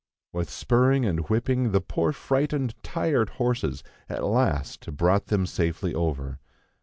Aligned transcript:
With 0.33 0.49
spurring 0.49 1.05
and 1.05 1.29
whipping, 1.29 1.73
the 1.73 1.79
poor 1.79 2.11
frightened, 2.11 2.73
tired 2.81 3.29
horses 3.37 3.83
at 4.09 4.23
last 4.23 4.97
brought 4.97 5.27
them 5.27 5.45
safely 5.45 5.93
over. 5.93 6.39